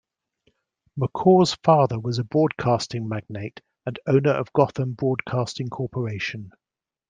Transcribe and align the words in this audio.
McCaw's 0.99 1.53
father 1.63 1.99
was 1.99 2.17
a 2.17 2.23
broadcasting 2.23 3.07
magnate 3.07 3.61
and 3.85 3.99
owner 4.07 4.31
of 4.31 4.51
Gotham 4.51 4.93
Broadcasting 4.93 5.69
Corporation. 5.69 6.49